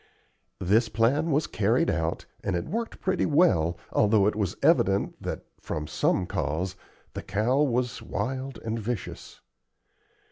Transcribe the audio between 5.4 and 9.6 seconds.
from some cause, the cow was wild and vicious.